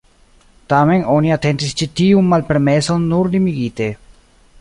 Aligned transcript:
Tamen 0.73 1.03
oni 1.15 1.33
atentis 1.35 1.75
ĉi 1.81 1.87
tiun 2.01 2.31
malpermeson 2.31 3.05
nur 3.13 3.31
limigite. 3.37 3.91